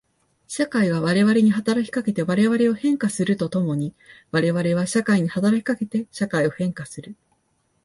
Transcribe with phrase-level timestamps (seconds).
[0.47, 3.93] 社会は我々に働きかけて我々を変化すると共に
[4.31, 7.15] 我々は社会に働きかけて社会を変化する。